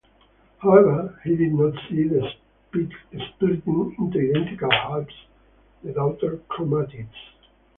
However, 0.57 1.21
he 1.23 1.35
did 1.35 1.53
not 1.53 1.75
see 1.87 2.07
the 2.07 2.27
splitting 3.13 3.93
into 3.99 4.17
identical 4.31 4.71
halves, 4.71 5.13
the 5.83 5.93
daughter 5.93 6.39
chromatids. 6.49 7.09